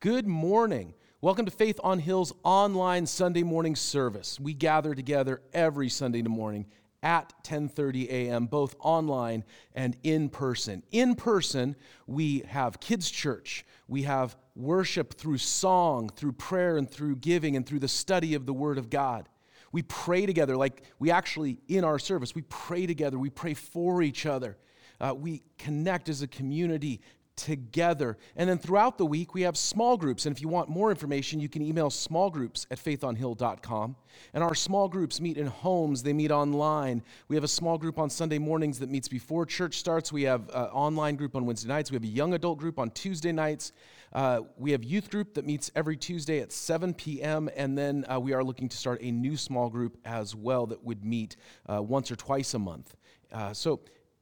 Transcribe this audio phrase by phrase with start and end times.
[0.00, 0.92] Good morning.
[1.22, 4.38] Welcome to Faith on Hill's online Sunday morning service.
[4.38, 6.66] We gather together every Sunday morning
[7.02, 8.44] at 10:30 a.m.
[8.44, 9.42] both online
[9.74, 10.82] and in person.
[10.92, 13.64] In person, we have kids church.
[13.88, 18.44] We have worship through song, through prayer and through giving and through the study of
[18.44, 19.30] the word of God.
[19.72, 22.34] We pray together like we actually in our service.
[22.34, 23.18] We pray together.
[23.18, 24.58] We pray for each other.
[25.00, 27.00] Uh, we connect as a community
[27.36, 28.16] together.
[28.34, 30.26] And then throughout the week, we have small groups.
[30.26, 33.96] And if you want more information, you can email smallgroups at faithonhill.com.
[34.32, 37.02] And our small groups meet in homes, they meet online.
[37.28, 40.10] We have a small group on Sunday mornings that meets before church starts.
[40.10, 41.90] We have an online group on Wednesday nights.
[41.90, 43.72] We have a young adult group on Tuesday nights.
[44.12, 47.50] Uh, we have youth group that meets every Tuesday at 7 p.m.
[47.54, 50.82] And then uh, we are looking to start a new small group as well that
[50.82, 52.96] would meet uh, once or twice a month.
[53.30, 53.80] Uh, so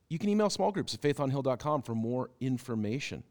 [0.08, 3.22] you can email small groups at faithonhill.com for more information.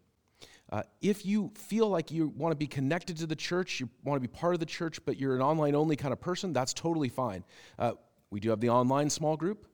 [0.71, 4.21] Uh, if you feel like you want to be connected to the church, you want
[4.21, 6.73] to be part of the church, but you're an online only kind of person, that's
[6.73, 7.43] totally fine.
[7.77, 7.93] Uh,
[8.31, 9.67] we do have the online small group.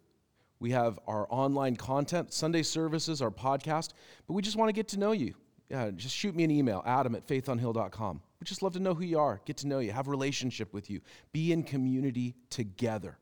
[0.60, 3.94] We have our online content, Sunday services, our podcast,
[4.28, 5.36] but we just want to get to know you.
[5.70, 8.22] Yeah, just shoot me an email, adam at faithonhill.com.
[8.40, 10.73] We just love to know who you are, get to know you, have a relationship
[10.73, 11.00] with you,
[11.32, 13.18] be in community together.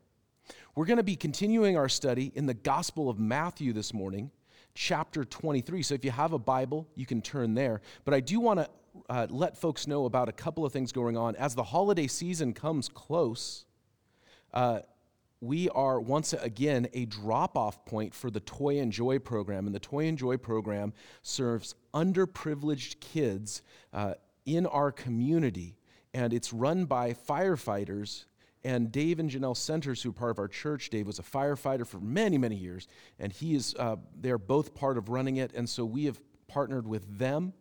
[0.74, 4.30] We're going to be continuing our study in the Gospel of Matthew this morning,
[4.74, 5.82] chapter 23.
[5.82, 7.80] So if you have a Bible, you can turn there.
[8.04, 8.68] But I do want to
[9.08, 11.36] uh, let folks know about a couple of things going on.
[11.36, 13.64] As the holiday season comes close,
[14.54, 14.80] uh,
[15.40, 19.66] we are once again a drop off point for the Toy and Joy program.
[19.66, 23.62] And the Toy and Joy program serves underprivileged kids
[23.92, 24.14] uh,
[24.46, 25.76] in our community.
[26.14, 28.24] And it's run by firefighters
[28.68, 31.86] and Dave and Janelle Centers, who are part of our church, Dave was a firefighter
[31.86, 32.86] for many, many years,
[33.18, 35.54] and he is, uh, they're both part of running it.
[35.54, 37.54] And so we have partnered with them,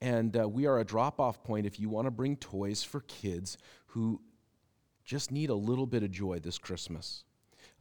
[0.00, 3.00] and uh, we are a drop off point if you want to bring toys for
[3.00, 4.20] kids who
[5.04, 7.24] just need a little bit of joy this Christmas.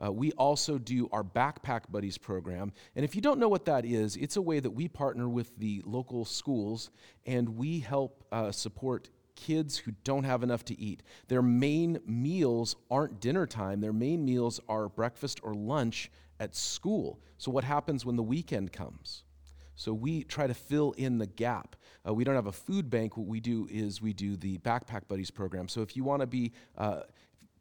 [0.04, 2.74] Uh, we also do our Backpack Buddies program.
[2.96, 5.56] And if you don't know what that is, it's a way that we partner with
[5.60, 6.90] the local schools
[7.28, 11.04] and we help uh, support kids who don't have enough to eat.
[11.28, 17.20] Their main meals aren't dinner time, their main meals are breakfast or lunch at school.
[17.38, 19.24] So, what happens when the weekend comes?
[19.76, 21.76] So, we try to fill in the gap.
[22.08, 23.18] Uh, we don't have a food bank.
[23.18, 25.68] What we do is we do the Backpack Buddies program.
[25.68, 27.02] So, if you want to be uh,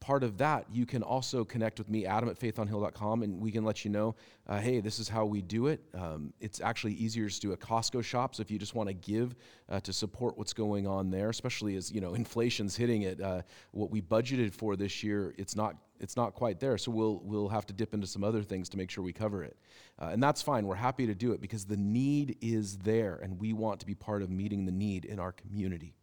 [0.03, 3.65] part of that, you can also connect with me, Adam at faithonhill.com, and we can
[3.65, 4.17] let you know,
[4.49, 5.81] uh, hey, this is how we do it.
[5.95, 8.35] Um, it's actually easier to do a Costco shop.
[8.35, 9.37] So if you just want to give
[9.69, 13.43] uh, to support what's going on there, especially as you know inflation's hitting it, uh,
[13.71, 16.77] what we budgeted for this year, it's not it's not quite there.
[16.79, 19.45] So we'll we'll have to dip into some other things to make sure we cover
[19.45, 19.57] it,
[20.01, 20.67] uh, and that's fine.
[20.67, 23.95] We're happy to do it because the need is there, and we want to be
[23.95, 25.95] part of meeting the need in our community.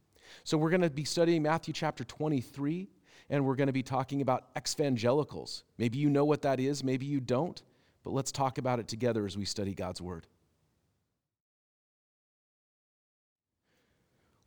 [0.45, 2.87] So we're going to be studying Matthew chapter 23
[3.29, 5.63] and we're going to be talking about exvangelicals.
[5.77, 7.61] Maybe you know what that is, maybe you don't,
[8.03, 10.27] but let's talk about it together as we study God's Word.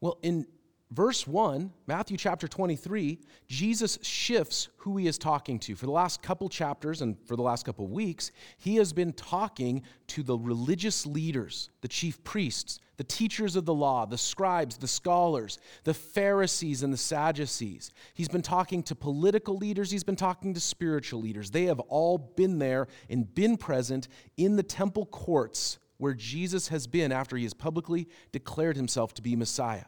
[0.00, 0.47] Well, in
[0.91, 5.76] verse 1, Matthew chapter 23, Jesus shifts who he is talking to.
[5.76, 9.82] For the last couple chapters and for the last couple weeks, he has been talking
[10.09, 14.87] to the religious leaders, the chief priests, the teachers of the law, the scribes, the
[14.87, 17.91] scholars, the Pharisees, and the Sadducees.
[18.15, 21.51] He's been talking to political leaders, he's been talking to spiritual leaders.
[21.51, 26.87] They have all been there and been present in the temple courts where Jesus has
[26.87, 29.87] been after he has publicly declared himself to be Messiah.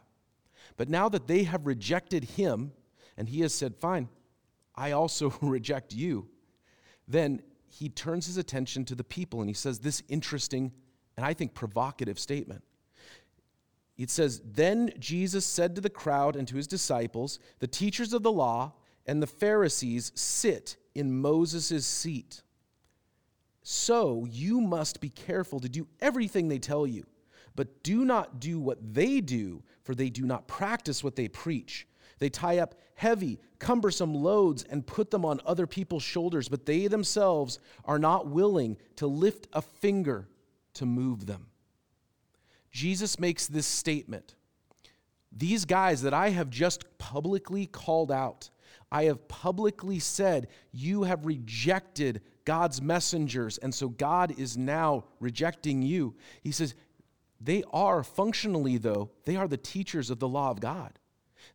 [0.75, 2.73] But now that they have rejected him,
[3.15, 4.09] and he has said, Fine,
[4.75, 6.27] I also reject you,
[7.07, 10.73] then he turns his attention to the people and he says this interesting
[11.15, 12.61] and I think provocative statement.
[13.97, 18.23] It says, Then Jesus said to the crowd and to his disciples, The teachers of
[18.23, 18.73] the law
[19.05, 22.41] and the Pharisees sit in Moses' seat.
[23.63, 27.05] So you must be careful to do everything they tell you,
[27.55, 31.87] but do not do what they do, for they do not practice what they preach.
[32.19, 36.87] They tie up heavy, cumbersome loads and put them on other people's shoulders, but they
[36.87, 40.27] themselves are not willing to lift a finger
[40.75, 41.47] to move them.
[42.75, 44.35] Jesus makes this statement
[45.31, 48.49] These guys that I have just publicly called out,
[48.91, 55.83] I have publicly said, You have rejected God's messengers, and so God is now rejecting
[55.83, 56.15] you.
[56.41, 56.75] He says,
[57.39, 60.99] They are functionally, though, they are the teachers of the law of God.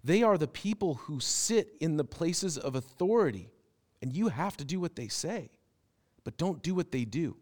[0.02, 3.50] They are the people who sit in the places of authority,
[4.00, 5.50] and you have to do what they say,
[6.25, 7.37] but don't do what they do.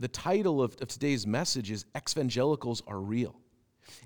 [0.00, 3.36] The title of, of today's message is Exvangelicals Are Real.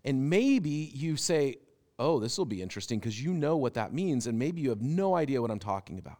[0.04, 1.56] And maybe you say,
[1.98, 4.82] oh, this will be interesting because you know what that means, and maybe you have
[4.82, 6.18] no idea what I'm talking about.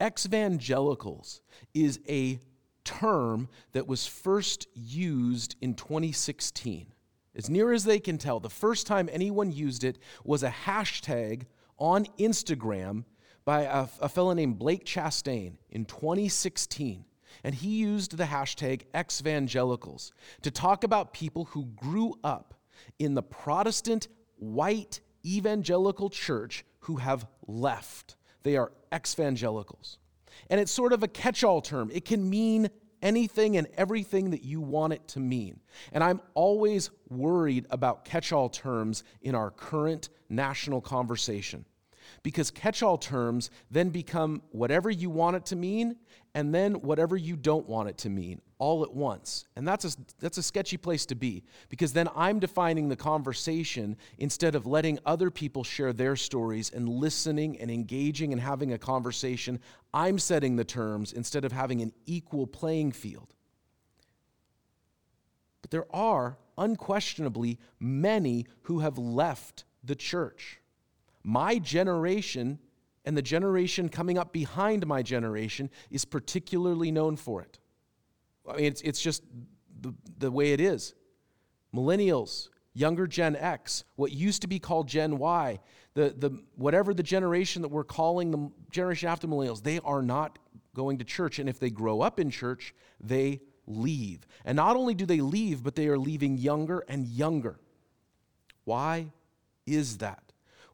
[0.00, 1.40] Exvangelicals
[1.74, 2.38] is a
[2.84, 6.86] term that was first used in 2016.
[7.34, 11.42] As near as they can tell, the first time anyone used it was a hashtag
[11.78, 13.04] on Instagram
[13.44, 17.04] by a, a fellow named Blake Chastain in 2016.
[17.44, 22.54] And he used the hashtag exvangelicals to talk about people who grew up
[22.98, 28.16] in the Protestant white evangelical church who have left.
[28.42, 29.98] They are exvangelicals.
[30.50, 31.90] And it's sort of a catch all term.
[31.92, 32.70] It can mean
[33.02, 35.60] anything and everything that you want it to mean.
[35.92, 41.64] And I'm always worried about catch all terms in our current national conversation
[42.22, 45.96] because catch all terms then become whatever you want it to mean
[46.34, 49.46] and then whatever you don't want it to mean all at once.
[49.56, 53.96] And that's a, that's a sketchy place to be because then I'm defining the conversation
[54.18, 58.78] instead of letting other people share their stories and listening and engaging and having a
[58.78, 59.60] conversation.
[59.94, 63.34] I'm setting the terms instead of having an equal playing field.
[65.62, 70.60] But there are unquestionably many who have left the church.
[71.28, 72.58] My generation
[73.04, 77.58] and the generation coming up behind my generation is particularly known for it.
[78.48, 79.22] I mean, it's, it's just
[79.78, 80.94] the, the way it is.
[81.74, 85.60] Millennials, younger Gen X, what used to be called Gen Y,
[85.92, 90.38] the, the, whatever the generation that we're calling the generation after millennials, they are not
[90.72, 91.38] going to church.
[91.38, 94.26] And if they grow up in church, they leave.
[94.46, 97.60] And not only do they leave, but they are leaving younger and younger.
[98.64, 99.12] Why
[99.66, 100.27] is that?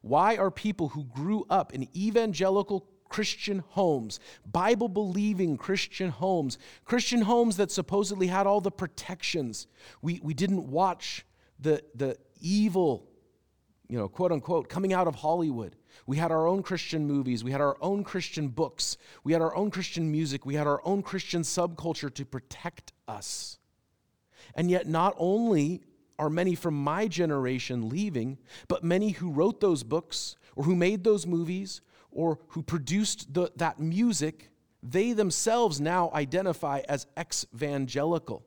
[0.05, 7.21] Why are people who grew up in evangelical Christian homes, Bible believing Christian homes, Christian
[7.21, 9.65] homes that supposedly had all the protections.
[10.03, 11.25] We, we didn't watch
[11.59, 13.09] the, the evil,
[13.87, 15.75] you know, quote unquote, coming out of Hollywood.
[16.05, 17.43] We had our own Christian movies.
[17.43, 18.97] We had our own Christian books.
[19.23, 20.45] We had our own Christian music.
[20.45, 23.57] We had our own Christian subculture to protect us.
[24.53, 25.81] And yet, not only
[26.17, 31.03] are many from my generation leaving, but many who wrote those books or who made
[31.03, 31.81] those movies
[32.11, 34.49] or who produced the, that music,
[34.81, 38.45] they themselves now identify as ex-evangelical.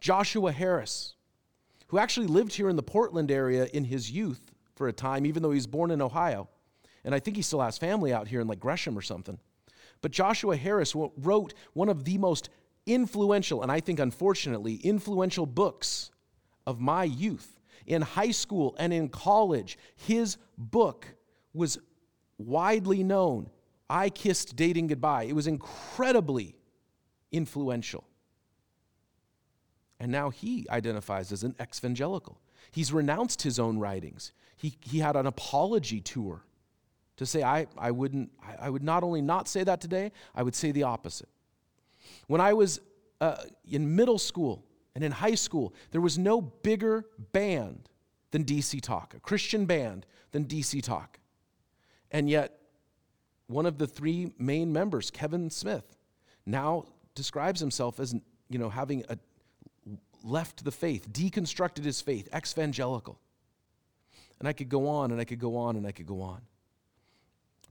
[0.00, 1.14] Joshua Harris,
[1.88, 5.42] who actually lived here in the Portland area in his youth for a time, even
[5.42, 6.48] though he was born in Ohio.
[7.04, 9.38] And I think he still has family out here in like Gresham or something.
[10.00, 12.50] But Joshua Harris wrote one of the most
[12.86, 16.10] influential, and I think unfortunately, influential books
[16.68, 17.58] of my youth.
[17.86, 21.06] In high school and in college, his book
[21.54, 21.78] was
[22.36, 23.48] widely known.
[23.88, 25.24] I Kissed Dating Goodbye.
[25.24, 26.56] It was incredibly
[27.32, 28.04] influential.
[29.98, 32.38] And now he identifies as an evangelical.
[32.70, 34.32] He's renounced his own writings.
[34.58, 36.44] He, he had an apology tour
[37.16, 40.42] to say, I, I, wouldn't, I, I would not only not say that today, I
[40.42, 41.30] would say the opposite.
[42.26, 42.78] When I was
[43.22, 43.36] uh,
[43.66, 44.67] in middle school
[44.98, 47.88] and in high school, there was no bigger band
[48.32, 51.20] than DC Talk, a Christian band than DC Talk.
[52.10, 52.58] And yet,
[53.46, 55.84] one of the three main members, Kevin Smith,
[56.46, 56.84] now
[57.14, 58.12] describes himself as
[58.50, 59.16] you know having a,
[60.24, 63.20] left the faith, deconstructed his faith, evangelical.
[64.40, 66.40] And I could go on and I could go on and I could go on.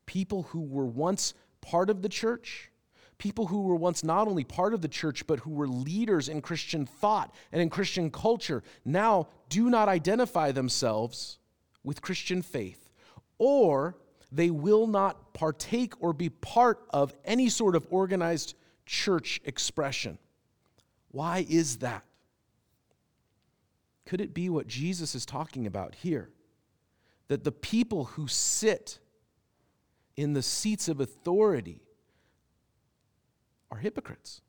[0.05, 2.71] People who were once part of the church,
[3.17, 6.41] people who were once not only part of the church, but who were leaders in
[6.41, 11.39] Christian thought and in Christian culture, now do not identify themselves
[11.83, 12.91] with Christian faith
[13.37, 13.97] or
[14.31, 18.55] they will not partake or be part of any sort of organized
[18.85, 20.17] church expression.
[21.09, 22.03] Why is that?
[24.05, 26.29] Could it be what Jesus is talking about here?
[27.27, 28.99] That the people who sit
[30.15, 31.81] in the seats of authority
[33.71, 34.41] are hypocrites.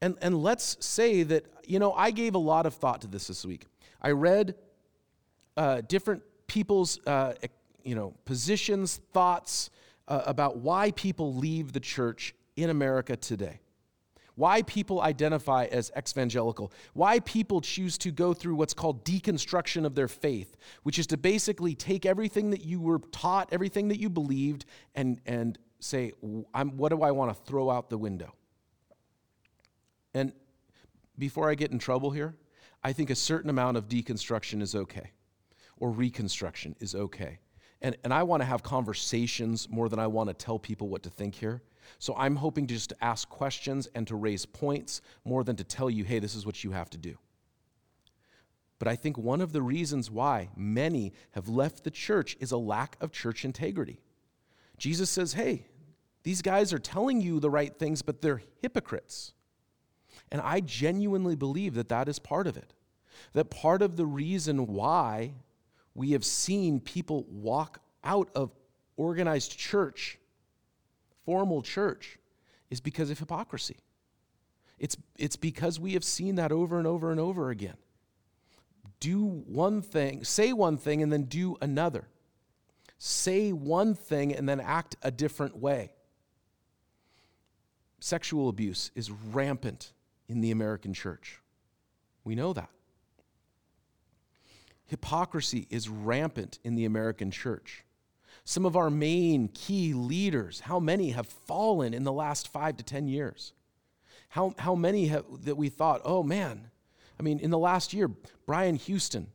[0.00, 3.28] And, and let's say that, you know, I gave a lot of thought to this
[3.28, 3.66] this week.
[4.00, 4.54] I read
[5.56, 7.34] uh, different people's uh,
[7.82, 9.70] you know, positions, thoughts
[10.08, 13.60] uh, about why people leave the church in America today.
[14.34, 16.70] Why people identify as evangelical.
[16.92, 21.16] Why people choose to go through what's called deconstruction of their faith, which is to
[21.16, 26.88] basically take everything that you were taught, everything that you believed, and, and say, what
[26.88, 28.34] do I want to throw out the window?
[30.14, 30.32] And
[31.18, 32.34] before I get in trouble here,
[32.82, 35.10] I think a certain amount of deconstruction is okay,
[35.78, 37.38] or reconstruction is okay.
[37.82, 41.02] And, and I want to have conversations more than I want to tell people what
[41.02, 41.62] to think here.
[41.98, 45.90] So I'm hoping to just ask questions and to raise points more than to tell
[45.90, 47.18] you, hey, this is what you have to do.
[48.78, 52.58] But I think one of the reasons why many have left the church is a
[52.58, 54.00] lack of church integrity.
[54.78, 55.66] Jesus says, hey,
[56.22, 59.32] these guys are telling you the right things, but they're hypocrites.
[60.30, 62.74] And I genuinely believe that that is part of it.
[63.32, 65.34] That part of the reason why
[65.94, 68.52] we have seen people walk out of
[68.96, 70.18] organized church,
[71.24, 72.18] formal church,
[72.70, 73.76] is because of hypocrisy.
[74.78, 77.76] It's, it's because we have seen that over and over and over again.
[79.00, 82.08] Do one thing, say one thing, and then do another.
[82.98, 85.92] Say one thing and then act a different way.
[88.00, 89.92] Sexual abuse is rampant
[90.28, 91.40] in the American church.
[92.24, 92.70] We know that.
[94.86, 97.84] Hypocrisy is rampant in the American church.
[98.44, 102.84] Some of our main key leaders, how many have fallen in the last five to
[102.84, 103.52] 10 years?
[104.28, 106.70] How, how many have, that we thought, oh man,
[107.18, 108.08] I mean, in the last year,
[108.46, 109.28] Brian Houston,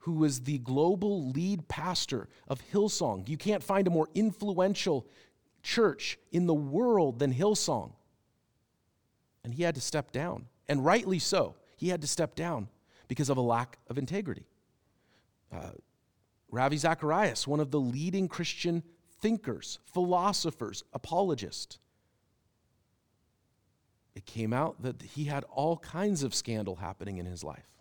[0.00, 5.06] who was the global lead pastor of Hillsong, you can't find a more influential
[5.62, 7.92] church in the world than Hillsong.
[9.44, 11.56] And he had to step down, and rightly so.
[11.76, 12.68] He had to step down
[13.06, 14.46] because of a lack of integrity.
[15.52, 15.70] Uh,
[16.50, 18.82] Ravi Zacharias, one of the leading Christian
[19.20, 21.78] thinkers, philosophers, apologists.
[24.14, 27.77] It came out that he had all kinds of scandal happening in his life.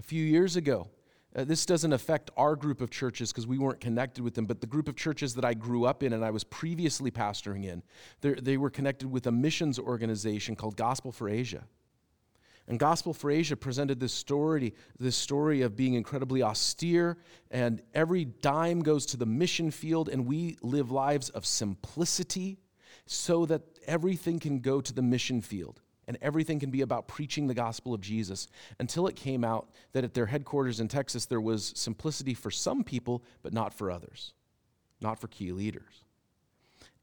[0.00, 0.88] A few years ago,
[1.36, 4.62] uh, this doesn't affect our group of churches because we weren't connected with them, but
[4.62, 7.82] the group of churches that I grew up in and I was previously pastoring in,
[8.22, 11.64] they were connected with a missions organization called Gospel for Asia.
[12.66, 17.18] And Gospel for Asia presented this story, this story of being incredibly austere,
[17.50, 22.58] and every dime goes to the mission field, and we live lives of simplicity
[23.04, 27.46] so that everything can go to the mission field and everything can be about preaching
[27.46, 28.48] the gospel of Jesus
[28.80, 32.82] until it came out that at their headquarters in Texas there was simplicity for some
[32.82, 34.32] people, but not for others,
[35.00, 36.02] not for key leaders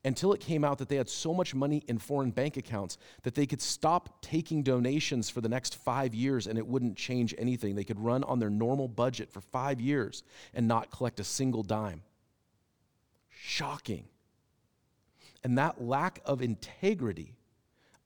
[0.04, 3.34] until it came out that they had so much money in foreign bank accounts that
[3.34, 7.76] they could stop taking donations for the next five years and it wouldn't change anything.
[7.76, 10.24] They could run on their normal budget for five years
[10.54, 12.04] and not collect a single dime.
[13.30, 14.04] Shocking.
[15.46, 17.38] And that lack of integrity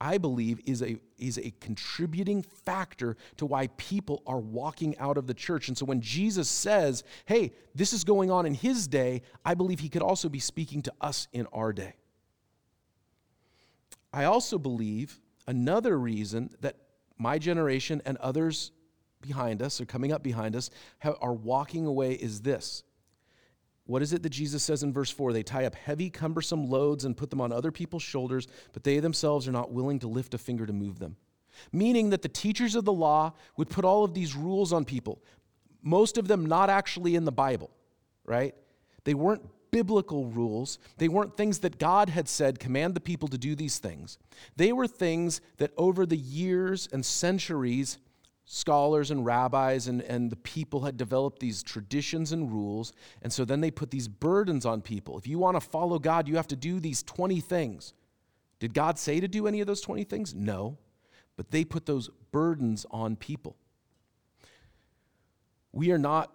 [0.03, 5.27] I believe, is a, is a contributing factor to why people are walking out of
[5.27, 5.67] the church.
[5.67, 9.79] And so when Jesus says, hey, this is going on in his day, I believe
[9.79, 11.93] he could also be speaking to us in our day.
[14.11, 16.77] I also believe another reason that
[17.19, 18.71] my generation and others
[19.21, 22.81] behind us, or coming up behind us, have, are walking away is this
[23.85, 25.33] what is it that Jesus says in verse 4?
[25.33, 28.99] They tie up heavy, cumbersome loads and put them on other people's shoulders, but they
[28.99, 31.17] themselves are not willing to lift a finger to move them.
[31.71, 35.21] Meaning that the teachers of the law would put all of these rules on people,
[35.81, 37.71] most of them not actually in the Bible,
[38.25, 38.55] right?
[39.03, 40.77] They weren't biblical rules.
[40.97, 44.17] They weren't things that God had said, command the people to do these things.
[44.57, 47.97] They were things that over the years and centuries,
[48.45, 52.93] scholars and rabbis and, and the people had developed these traditions and rules.
[53.21, 55.17] And so then they put these burdens on people.
[55.17, 57.93] If you want to follow God, you have to do these 20 things.
[58.59, 60.35] Did God say to do any of those 20 things?
[60.35, 60.77] No.
[61.37, 63.55] But they put those burdens on people.
[65.71, 66.33] We are not,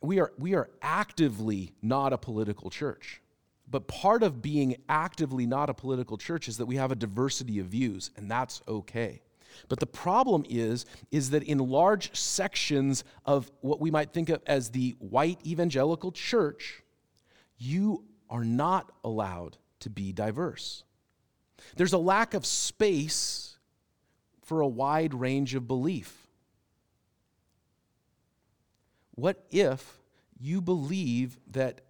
[0.00, 3.22] we are, we are actively not a political church.
[3.70, 7.58] But part of being actively not a political church is that we have a diversity
[7.58, 9.22] of views, and that's okay.
[9.68, 14.42] But the problem is, is that in large sections of what we might think of
[14.46, 16.82] as the white evangelical church,
[17.58, 20.84] you are not allowed to be diverse.
[21.76, 23.56] There's a lack of space
[24.42, 26.26] for a wide range of belief.
[29.14, 29.98] What if
[30.40, 31.82] you believe that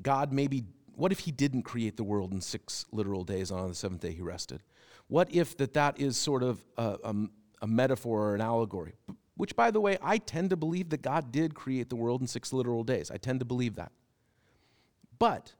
[0.00, 0.64] God maybe,
[0.94, 4.00] what if He didn't create the world in six literal days and on the seventh
[4.00, 4.62] day He rested?
[5.08, 7.14] What if that that is sort of a, a,
[7.62, 8.94] a metaphor or an allegory?
[9.36, 12.26] Which, by the way, I tend to believe that God did create the world in
[12.26, 13.10] six literal days.
[13.10, 13.92] I tend to believe that.
[15.18, 15.54] But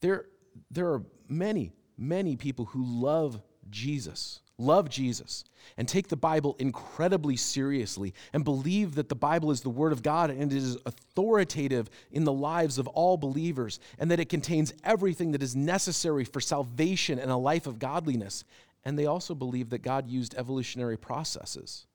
[0.00, 0.26] there,
[0.70, 3.40] there are many, many people who love
[3.70, 5.44] Jesus love Jesus,
[5.76, 10.02] and take the Bible incredibly seriously and believe that the Bible is the Word of
[10.02, 14.72] God and it is authoritative in the lives of all believers and that it contains
[14.84, 18.44] everything that is necessary for salvation and a life of godliness.
[18.84, 21.86] And they also believe that God used evolutionary processes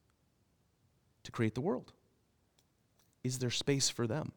[1.23, 1.91] to create the world.
[3.23, 4.31] Is there space for them?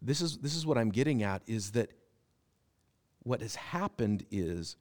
[0.00, 1.90] This is, this is what I'm getting at is that
[3.24, 4.76] what has happened is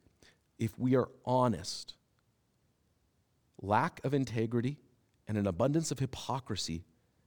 [0.59, 1.93] if we are honest,
[3.61, 4.77] lack of integrity
[5.27, 6.83] and an abundance of hypocrisy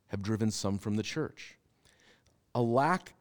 [0.09, 1.59] have driven some from the church.
[2.55, 3.15] A lack,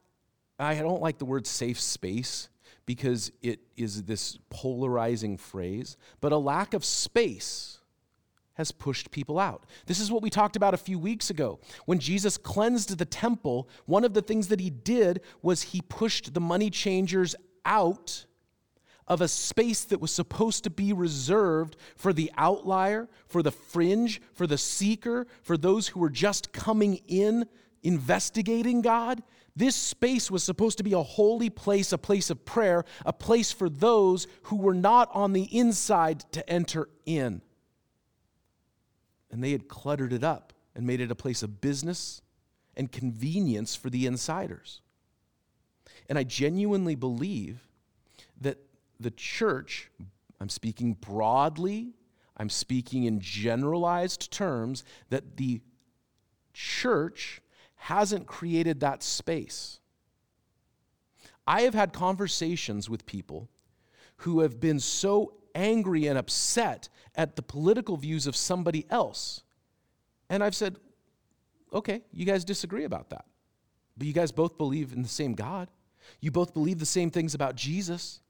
[0.57, 2.49] I don't like the word safe space
[2.85, 7.79] because it is this polarizing phrase, but a lack of space
[8.53, 9.65] has pushed people out.
[9.85, 11.59] This is what we talked about a few weeks ago.
[11.85, 16.33] When Jesus cleansed the temple, one of the things that he did was he pushed
[16.33, 18.25] the money changers out
[19.09, 24.21] of a space that was supposed to be reserved for the outlier, for the fringe,
[24.33, 27.45] for the seeker, for those who were just coming in
[27.81, 29.23] investigating God.
[29.55, 33.51] This space was supposed to be a holy place, a place of prayer, a place
[33.51, 37.41] for those who were not on the inside to enter in.
[39.31, 42.21] And they had cluttered it up and made it a place of business
[42.77, 44.81] and convenience for the insiders.
[46.07, 47.67] And I genuinely believe
[48.41, 48.57] that
[48.99, 49.89] the church,
[50.39, 51.93] I'm speaking broadly,
[52.37, 55.61] I'm speaking in generalized terms, that the
[56.53, 57.41] church
[57.75, 59.79] hasn't created that space.
[61.47, 63.49] I have had conversations with people
[64.17, 69.41] who have been so angry and upset at the political views of somebody else.
[70.29, 70.75] And I've said,
[71.73, 73.25] okay, you guys disagree about that.
[73.97, 75.69] But you guys both believe in the same God.
[76.21, 78.21] You both believe the same things about Jesus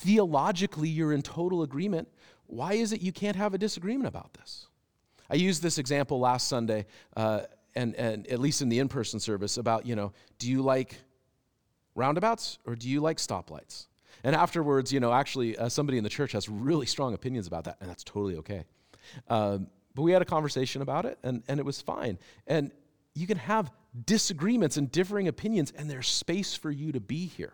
[0.00, 2.08] theologically you're in total agreement,
[2.46, 4.66] why is it you can't have a disagreement about this?
[5.30, 6.86] I used this example last Sunday,
[7.16, 7.42] uh,
[7.74, 10.96] and, and at least in the in person service, about, you know, do you like
[11.94, 13.86] roundabouts or do you like stoplights?
[14.22, 17.64] And afterwards, you know, actually, uh, somebody in the church has really strong opinions about
[17.64, 18.64] that, and that's totally okay.
[19.28, 22.18] Um, but we had a conversation about it, and, and it was fine.
[22.46, 22.70] And
[23.14, 23.70] you can have
[24.06, 27.52] disagreements and differing opinions, and there's space for you to be here.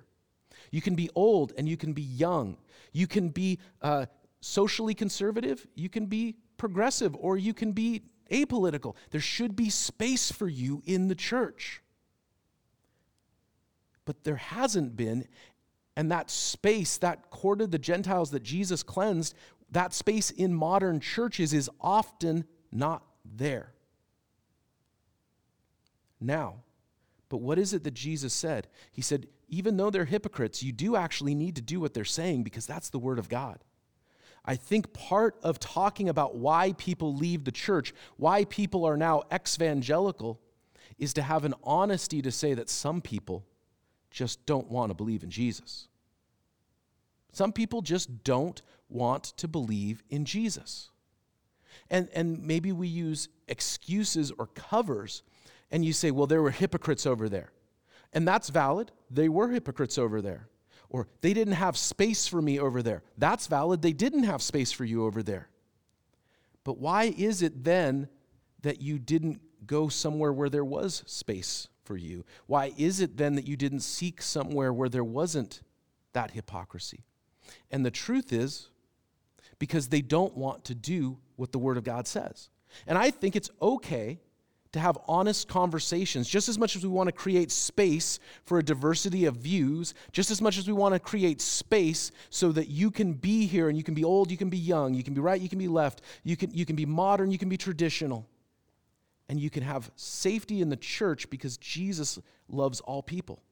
[0.71, 2.57] You can be old and you can be young.
[2.93, 4.07] You can be uh,
[4.41, 8.95] socially conservative, you can be progressive, or you can be apolitical.
[9.11, 11.83] There should be space for you in the church.
[14.05, 15.27] But there hasn't been,
[15.97, 19.35] and that space, that court of the Gentiles that Jesus cleansed,
[19.71, 23.73] that space in modern churches is often not there.
[26.21, 26.57] Now,
[27.29, 28.69] but what is it that Jesus said?
[28.93, 32.45] He said, even though they're hypocrites, you do actually need to do what they're saying
[32.45, 33.59] because that's the Word of God.
[34.45, 39.25] I think part of talking about why people leave the church, why people are now
[39.35, 40.41] evangelical,
[40.99, 43.45] is to have an honesty to say that some people
[44.11, 45.89] just don't want to believe in Jesus.
[47.33, 50.91] Some people just don't want to believe in Jesus.
[51.91, 55.23] And, and maybe we use excuses or covers,
[55.71, 57.53] and you say, well, there were hypocrites over there.
[58.13, 58.93] And that's valid.
[59.11, 60.49] They were hypocrites over there.
[60.89, 63.03] Or they didn't have space for me over there.
[63.17, 63.81] That's valid.
[63.81, 65.49] They didn't have space for you over there.
[66.65, 68.09] But why is it then
[68.63, 72.25] that you didn't go somewhere where there was space for you?
[72.47, 75.63] Why is it then that you didn't seek somewhere where there wasn't
[76.13, 77.05] that hypocrisy?
[77.71, 78.69] And the truth is,
[79.59, 82.49] because they don't want to do what the Word of God says.
[82.87, 84.19] And I think it's okay
[84.73, 88.63] to have honest conversations, just as much as we want to create space for a
[88.63, 92.91] diversity of views, just as much as we want to create space so that you
[92.91, 95.21] can be here and you can be old, you can be young, you can be
[95.21, 98.29] right, you can be left, you can, you can be modern, you can be traditional.
[99.29, 103.43] And you can have safety in the church because Jesus loves all people.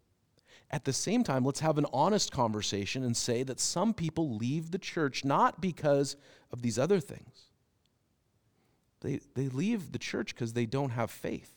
[0.70, 4.70] At the same time, let's have an honest conversation and say that some people leave
[4.70, 6.16] the church not because
[6.52, 7.47] of these other things
[9.00, 11.52] they, they leave the church because they don't have faith.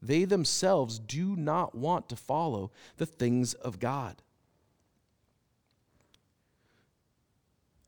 [0.00, 4.22] They themselves do not want to follow the things of God.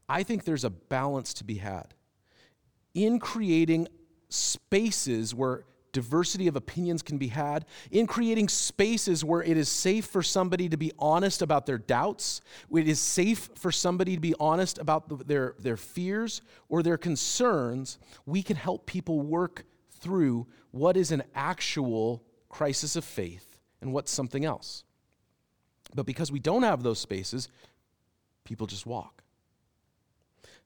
[0.08, 1.94] I think there's a balance to be had
[2.94, 3.86] in creating
[4.28, 10.07] spaces where diversity of opinions can be had, in creating spaces where it is safe
[10.07, 12.40] for somebody to be honest about their doubts,
[12.74, 16.98] it is safe for somebody to be honest about the, their, their fears or their
[16.98, 19.64] concerns, we can help people work
[20.00, 24.85] through what is an actual crisis of faith and what's something else.
[25.94, 27.48] But because we don't have those spaces,
[28.44, 29.22] people just walk.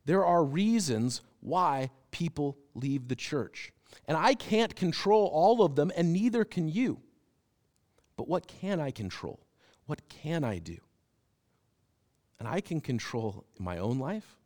[0.04, 3.72] There are reasons why people leave the church.
[4.06, 7.00] And I can't control all of them, and neither can you.
[8.16, 9.40] But what can I control?
[9.86, 10.78] What can I do?
[12.38, 14.36] And I can control my own life.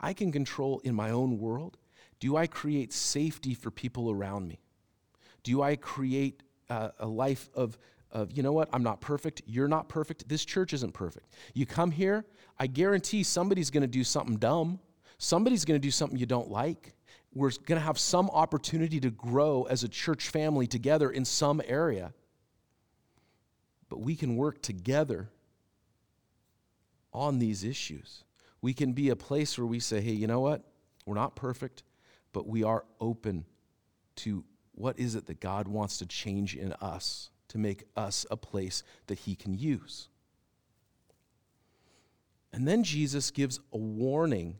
[0.00, 1.78] I can control in my own world.
[2.20, 4.60] Do I create safety for people around me?
[5.42, 7.78] Do I create uh, a life of,
[8.10, 11.28] of, you know what, I'm not perfect, you're not perfect, this church isn't perfect.
[11.54, 12.24] You come here,
[12.58, 14.80] I guarantee somebody's gonna do something dumb,
[15.18, 16.95] somebody's gonna do something you don't like
[17.36, 21.60] we're going to have some opportunity to grow as a church family together in some
[21.66, 22.14] area.
[23.90, 25.28] But we can work together
[27.12, 28.24] on these issues.
[28.62, 30.62] We can be a place where we say, hey, you know what?
[31.04, 31.82] We're not perfect,
[32.32, 33.44] but we are open
[34.16, 38.38] to what is it that God wants to change in us to make us a
[38.38, 40.08] place that He can use.
[42.50, 44.56] And then Jesus gives a warning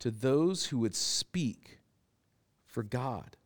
[0.00, 1.78] to those who would speak
[2.78, 3.36] for God.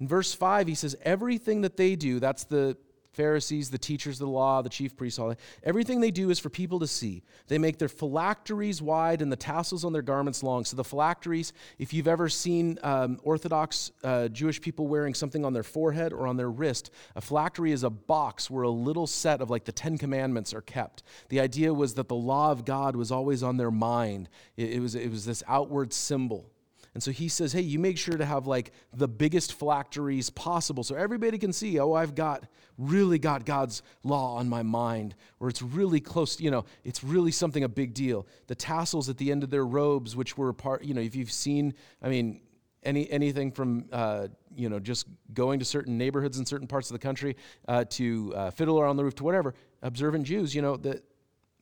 [0.00, 2.76] In verse 5, he says, Everything that they do, that's the
[3.12, 5.38] Pharisees, the teachers of the law, the chief priests, all that.
[5.62, 7.22] Everything they do is for people to see.
[7.46, 10.64] They make their phylacteries wide and the tassels on their garments long.
[10.64, 15.52] So, the phylacteries, if you've ever seen um, Orthodox uh, Jewish people wearing something on
[15.52, 19.40] their forehead or on their wrist, a phylactery is a box where a little set
[19.40, 21.04] of like the Ten Commandments are kept.
[21.28, 24.80] The idea was that the law of God was always on their mind, it, it
[24.80, 26.50] was, it was this outward symbol.
[26.94, 30.84] And so he says, hey, you make sure to have like the biggest phylacteries possible
[30.84, 32.46] so everybody can see, oh, I've got
[32.78, 37.32] really got God's law on my mind, or it's really close, you know, it's really
[37.32, 38.26] something a big deal.
[38.46, 41.32] The tassels at the end of their robes, which were part, you know, if you've
[41.32, 42.40] seen, I mean,
[42.84, 46.94] any, anything from uh, you know just going to certain neighborhoods in certain parts of
[46.94, 51.02] the country uh, to uh, on the roof to whatever observant jews you know that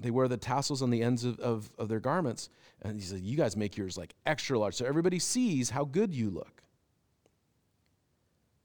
[0.03, 2.49] they wear the tassels on the ends of, of, of their garments
[2.83, 6.15] and he said, You guys make yours like extra large so everybody sees how good
[6.15, 6.62] you look.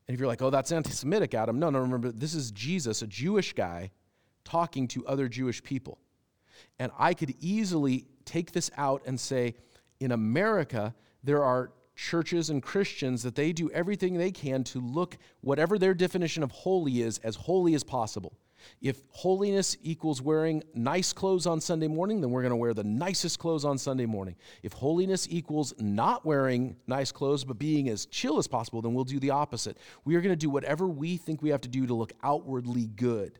[0.08, 3.02] And if you're like, Oh, that's anti Semitic, Adam, no, no, remember, this is Jesus,
[3.02, 3.92] a Jewish guy,
[4.44, 6.00] talking to other Jewish people.
[6.80, 9.56] And I could easily take this out and say,
[10.00, 15.18] in America, there are churches and Christians that they do everything they can to look
[15.42, 18.38] whatever their definition of holy is as holy as possible.
[18.82, 22.84] If holiness equals wearing nice clothes on Sunday morning, then we're going to wear the
[22.84, 24.36] nicest clothes on Sunday morning.
[24.64, 29.04] If holiness equals not wearing nice clothes but being as chill as possible, then we'll
[29.04, 29.78] do the opposite.
[30.06, 32.88] We are going to do whatever we think we have to do to look outwardly
[32.88, 33.40] good.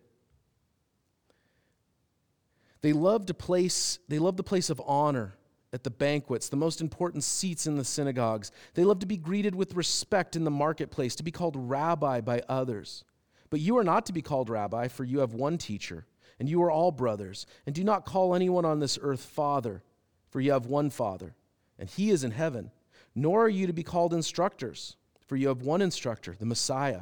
[2.82, 5.36] They love to place they love the place of honor
[5.74, 8.52] at the banquets, the most important seats in the synagogues.
[8.74, 12.42] They love to be greeted with respect in the marketplace, to be called rabbi by
[12.48, 13.04] others.
[13.50, 16.06] But you are not to be called rabbi, for you have one teacher,
[16.40, 17.46] and you are all brothers.
[17.66, 19.84] And do not call anyone on this earth father,
[20.30, 21.36] for you have one father,
[21.80, 22.72] and he is in heaven.
[23.16, 27.02] Nor are you to be called instructors, for you have one instructor, the Messiah.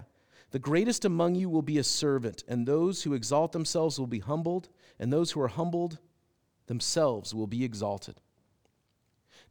[0.51, 4.19] The greatest among you will be a servant, and those who exalt themselves will be
[4.19, 5.97] humbled, and those who are humbled
[6.67, 8.21] themselves will be exalted.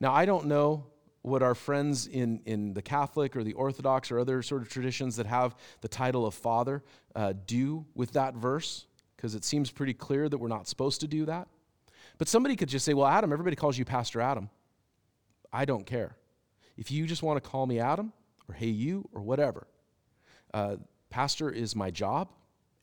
[0.01, 0.87] Now, I don't know
[1.25, 5.17] what our friends in, in the Catholic or the Orthodox or other sort of traditions
[5.17, 6.83] that have the title of father
[7.17, 11.09] uh, do with that verse, because it seems pretty clear that we're not supposed to
[11.09, 11.49] do that.
[12.19, 14.51] But somebody could just say, well, Adam, everybody calls you Pastor Adam.
[15.51, 16.15] I don't care.
[16.77, 18.13] If you just want to call me Adam
[18.47, 19.67] or hey you or whatever,
[20.53, 20.77] uh,
[21.09, 22.29] pastor is my job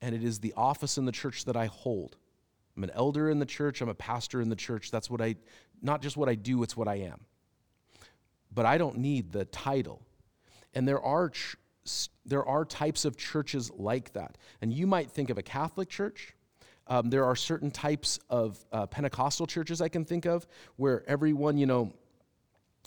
[0.02, 2.18] and it is the office in the church that I hold.
[2.76, 4.90] I'm an elder in the church, I'm a pastor in the church.
[4.90, 5.36] That's what I,
[5.80, 7.20] not just what I do, it's what I am
[8.54, 10.02] but I don't need the title.
[10.74, 11.58] And there are, ch-
[12.26, 14.38] there are types of churches like that.
[14.62, 16.34] And you might think of a Catholic church.
[16.88, 21.58] Um, there are certain types of uh, Pentecostal churches I can think of where everyone,
[21.58, 21.94] you know,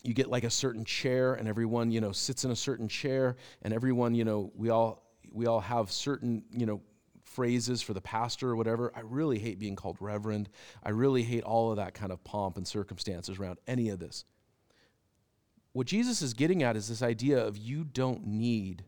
[0.03, 3.37] you get like a certain chair and everyone, you know, sits in a certain chair
[3.63, 6.81] and everyone, you know, we all we all have certain, you know,
[7.25, 8.93] phrases for the pastor or whatever.
[8.95, 10.49] I really hate being called reverend.
[10.83, 14.25] I really hate all of that kind of pomp and circumstances around any of this.
[15.75, 18.85] What Jesus is getting at is this idea of you don't need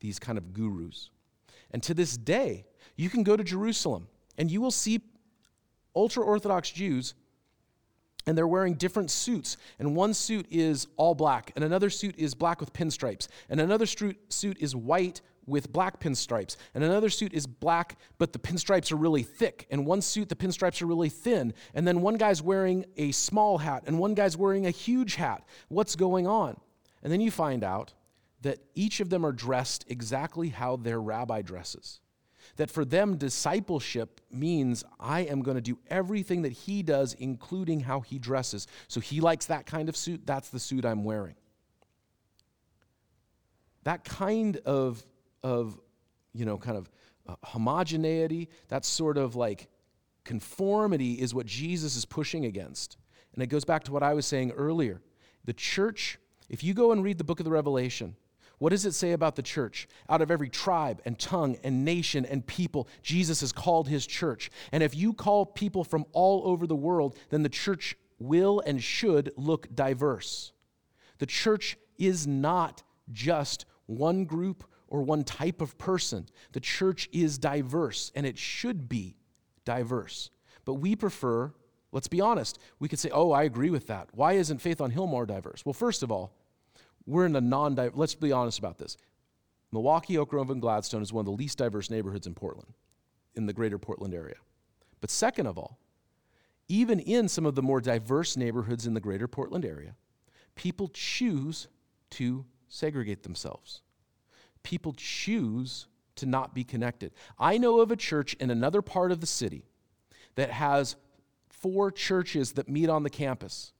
[0.00, 1.08] these kind of gurus.
[1.70, 5.00] And to this day, you can go to Jerusalem and you will see
[5.94, 7.14] ultra Orthodox Jews
[8.26, 9.56] and they're wearing different suits.
[9.78, 13.86] And one suit is all black, and another suit is black with pinstripes, and another
[13.86, 14.16] suit
[14.60, 19.22] is white with black pinstripes, and another suit is black, but the pinstripes are really
[19.22, 23.12] thick, and one suit, the pinstripes are really thin, and then one guy's wearing a
[23.12, 25.44] small hat, and one guy's wearing a huge hat.
[25.68, 26.60] What's going on?
[27.02, 27.92] And then you find out
[28.42, 32.00] that each of them are dressed exactly how their rabbi dresses.
[32.56, 37.80] That for them, discipleship means I am going to do everything that he does, including
[37.80, 38.66] how he dresses.
[38.88, 41.36] So he likes that kind of suit, that's the suit I'm wearing.
[43.84, 45.02] That kind of,
[45.42, 45.78] of
[46.32, 46.90] you know, kind of
[47.26, 49.68] uh, homogeneity, that sort of like
[50.24, 52.96] conformity is what Jesus is pushing against.
[53.34, 55.00] And it goes back to what I was saying earlier.
[55.44, 58.16] The church, if you go and read the book of the Revelation,
[58.58, 59.88] what does it say about the church?
[60.08, 64.50] Out of every tribe and tongue and nation and people, Jesus has called his church.
[64.70, 68.82] And if you call people from all over the world, then the church will and
[68.82, 70.52] should look diverse.
[71.18, 76.28] The church is not just one group or one type of person.
[76.52, 79.16] The church is diverse, and it should be
[79.64, 80.28] diverse.
[80.66, 81.50] But we prefer,
[81.92, 84.10] let's be honest, we could say, oh, I agree with that.
[84.12, 85.64] Why isn't Faith on Hill more diverse?
[85.64, 86.34] Well, first of all,
[87.06, 88.98] we're in a non diverse, let's be honest about this.
[89.72, 92.74] Milwaukie, Oak Grove, and Gladstone is one of the least diverse neighborhoods in Portland,
[93.34, 94.36] in the greater Portland area.
[95.00, 95.78] But second of all,
[96.68, 99.94] even in some of the more diverse neighborhoods in the greater Portland area,
[100.54, 101.68] people choose
[102.10, 103.80] to segregate themselves.
[104.62, 107.12] People choose to not be connected.
[107.38, 109.64] I know of a church in another part of the city
[110.34, 110.96] that has
[111.48, 113.72] four churches that meet on the campus.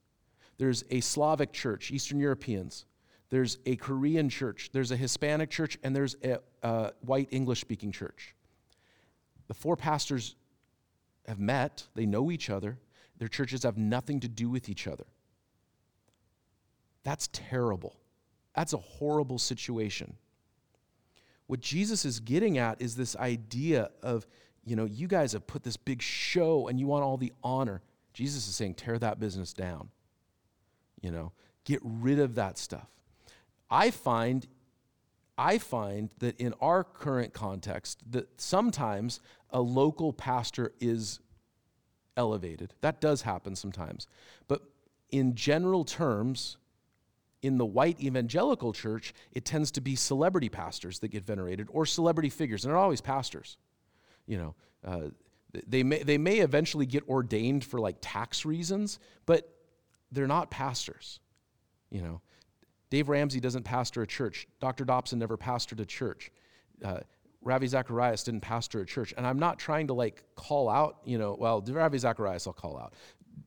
[0.59, 2.87] There's a Slavic church, Eastern Europeans.
[3.31, 4.71] There's a Korean church.
[4.73, 8.35] There's a Hispanic church, and there's a, a white English speaking church.
[9.49, 10.37] The four pastors
[11.27, 12.79] have met, they know each other,
[13.19, 15.07] their churches have nothing to do with each other.
[17.05, 17.97] That's terrible.
[18.55, 20.17] That's a horrible situation.
[21.53, 24.27] What Jesus is getting at is this idea of,
[24.65, 27.83] you know, you guys have put this big show and you want all the honor.
[28.15, 29.91] Jesus is saying, tear that business down.
[31.03, 31.33] You know,
[31.65, 32.89] get rid of that stuff.
[33.71, 34.47] I find
[35.37, 41.21] I find that in our current context that sometimes a local pastor is
[42.17, 42.73] elevated.
[42.81, 44.07] That does happen sometimes.
[44.49, 44.63] But
[45.11, 46.57] in general terms,
[47.43, 51.85] in the white evangelical church, it tends to be celebrity pastors that get venerated or
[51.85, 53.59] celebrity figures, and they're not always pastors.
[54.27, 54.55] You know,
[54.87, 55.09] uh,
[55.67, 59.49] they may they may eventually get ordained for like tax reasons, but
[60.13, 61.21] they're not pastors.
[61.91, 62.21] You know,
[62.91, 64.47] Dave Ramsey doesn't pastor a church.
[64.61, 64.85] Dr.
[64.85, 66.31] Dobson never pastored a church.
[66.83, 67.01] Uh,
[67.43, 69.13] Ravi Zacharias didn't pastor a church.
[69.17, 72.79] And I'm not trying to like call out, you know, well, Ravi Zacharias I'll call
[72.79, 72.95] out.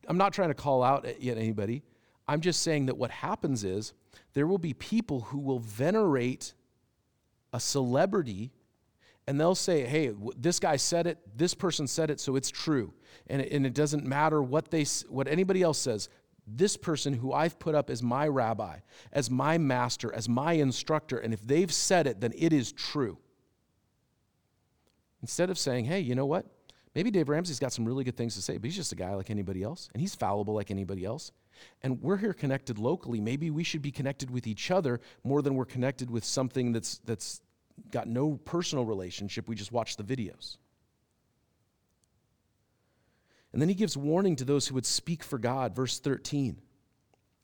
[0.08, 1.82] I'm not trying to call out yet anybody.
[2.28, 3.92] I'm just saying that what happens is
[4.34, 6.54] there will be people who will venerate
[7.52, 8.52] a celebrity
[9.26, 12.92] and they'll say, hey, this guy said it, this person said it, so it's true.
[13.26, 16.08] And it, and it doesn't matter what, they, what anybody else says.
[16.46, 18.78] This person who I've put up as my rabbi,
[19.12, 23.18] as my master, as my instructor, and if they've said it, then it is true.
[25.22, 26.46] Instead of saying, hey, you know what?
[26.94, 29.12] Maybe Dave Ramsey's got some really good things to say, but he's just a guy
[29.14, 31.32] like anybody else, and he's fallible like anybody else.
[31.82, 33.20] And we're here connected locally.
[33.20, 36.98] Maybe we should be connected with each other more than we're connected with something that's,
[37.04, 37.40] that's
[37.90, 39.48] got no personal relationship.
[39.48, 40.56] We just watch the videos.
[43.52, 45.74] And then he gives warning to those who would speak for God.
[45.74, 46.60] Verse 13.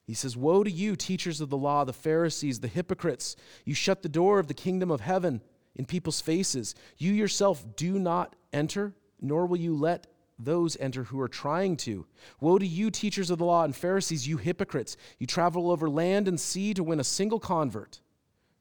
[0.06, 3.36] He says, Woe to you, teachers of the law, the Pharisees, the hypocrites!
[3.64, 5.40] You shut the door of the kingdom of heaven
[5.74, 6.74] in people's faces.
[6.98, 10.06] You yourself do not enter, nor will you let
[10.38, 12.06] those enter who are trying to.
[12.40, 14.96] Woe to you, teachers of the law and Pharisees, you hypocrites!
[15.18, 18.00] You travel over land and sea to win a single convert.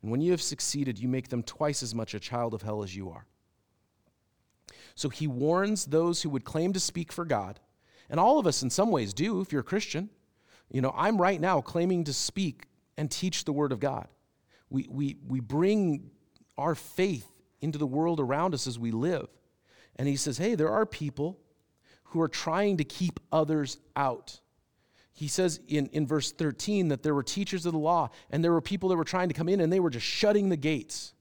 [0.02, 2.84] And when you have succeeded, you make them twice as much a child of hell
[2.84, 3.26] as you are.
[4.96, 7.60] So he warns those who would claim to speak for God.
[8.10, 10.10] And all of us, in some ways, do if you're a Christian.
[10.70, 14.08] You know, I'm right now claiming to speak and teach the Word of God.
[14.70, 16.12] We, we, we bring
[16.58, 17.28] our faith
[17.62, 19.28] into the world around us as we live.
[19.98, 21.40] And he says, hey, there are people
[22.12, 24.40] who are trying to keep others out.
[25.14, 28.52] He says in, in verse 13 that there were teachers of the law and there
[28.52, 31.14] were people that were trying to come in and they were just shutting the gates.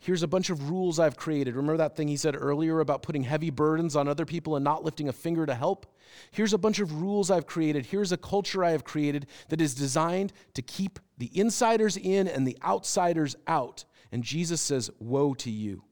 [0.00, 1.56] Here's a bunch of rules I've created.
[1.56, 4.84] Remember that thing he said earlier about putting heavy burdens on other people and not
[4.84, 5.86] lifting a finger to help?
[6.30, 7.86] Here's a bunch of rules I've created.
[7.86, 12.46] Here's a culture I have created that is designed to keep the insiders in and
[12.46, 13.84] the outsiders out.
[14.12, 15.82] And Jesus says, Woe to you.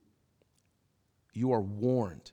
[1.33, 2.31] You are warned.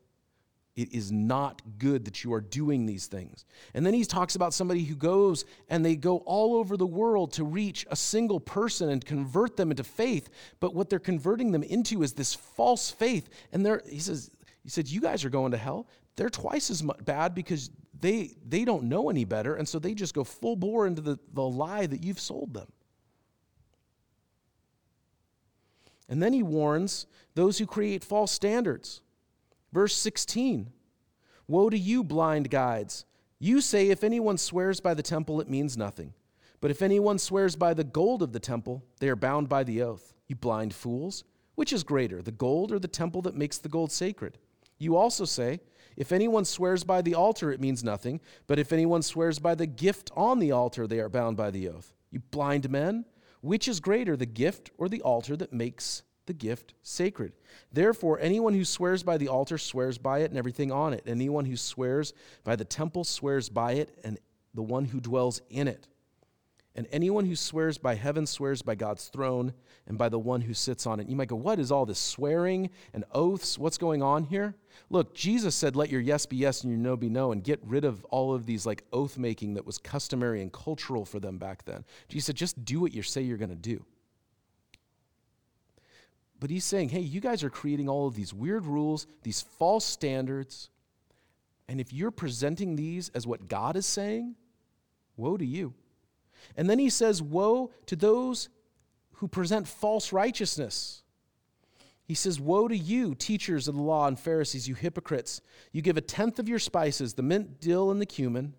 [0.75, 3.45] It is not good that you are doing these things.
[3.75, 7.33] And then he talks about somebody who goes and they go all over the world
[7.33, 10.29] to reach a single person and convert them into faith.
[10.59, 13.29] But what they're converting them into is this false faith.
[13.51, 14.31] And they're, he says,
[14.63, 15.87] he said, You guys are going to hell.
[16.15, 19.55] They're twice as bad because they, they don't know any better.
[19.55, 22.71] And so they just go full bore into the, the lie that you've sold them.
[26.09, 27.05] And then he warns
[27.35, 29.01] those who create false standards.
[29.73, 30.71] Verse 16
[31.47, 33.05] Woe to you, blind guides!
[33.39, 36.13] You say, if anyone swears by the temple, it means nothing.
[36.61, 39.81] But if anyone swears by the gold of the temple, they are bound by the
[39.81, 40.13] oath.
[40.27, 41.25] You blind fools!
[41.55, 44.37] Which is greater, the gold or the temple that makes the gold sacred?
[44.77, 45.59] You also say,
[45.97, 48.21] if anyone swears by the altar, it means nothing.
[48.47, 51.67] But if anyone swears by the gift on the altar, they are bound by the
[51.67, 51.93] oath.
[52.11, 53.05] You blind men!
[53.41, 57.33] Which is greater, the gift or the altar that makes the gift sacred?
[57.71, 61.03] Therefore, anyone who swears by the altar swears by it and everything on it.
[61.05, 64.19] Anyone who swears by the temple swears by it and
[64.53, 65.87] the one who dwells in it.
[66.75, 69.53] And anyone who swears by heaven swears by God's throne
[69.85, 71.07] and by the one who sits on it.
[71.07, 73.59] You might go, What is all this swearing and oaths?
[73.59, 74.55] What's going on here?
[74.89, 77.59] Look, Jesus said, Let your yes be yes and your no be no, and get
[77.63, 81.37] rid of all of these like oath making that was customary and cultural for them
[81.37, 81.85] back then.
[82.07, 83.85] Jesus said, Just do what you say you're going to do.
[86.43, 89.85] But he's saying, Hey, you guys are creating all of these weird rules, these false
[89.85, 90.69] standards.
[91.69, 94.35] And if you're presenting these as what God is saying,
[95.15, 95.73] woe to you.
[96.57, 98.49] And then he says, Woe to those
[99.13, 101.03] who present false righteousness.
[102.03, 105.39] He says, Woe to you, teachers of the law and Pharisees, you hypocrites!
[105.71, 108.53] You give a tenth of your spices, the mint, dill, and the cumin,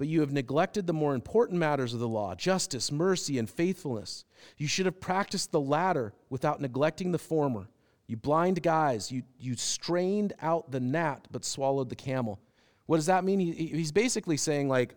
[0.00, 4.24] but you have neglected the more important matters of the law justice, mercy, and faithfulness.
[4.56, 7.68] You should have practiced the latter without neglecting the former.
[8.06, 12.40] You blind guys, you, you strained out the gnat but swallowed the camel.
[12.86, 13.40] What does that mean?
[13.40, 14.94] He, he's basically saying, like,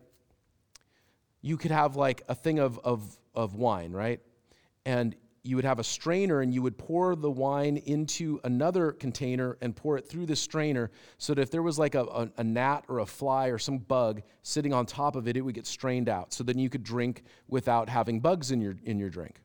[1.42, 3.04] you could have like a thing of, of,
[3.36, 4.22] of wine, right?
[4.86, 9.58] And you would have a strainer and you would pour the wine into another container
[9.62, 12.44] and pour it through the strainer so that if there was like a, a, a,
[12.44, 15.68] gnat or a fly or some bug sitting on top of it, it would get
[15.68, 16.32] strained out.
[16.32, 19.42] So then you could drink without having bugs in your, in your drink.